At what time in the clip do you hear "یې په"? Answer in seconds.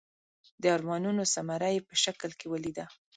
1.75-1.95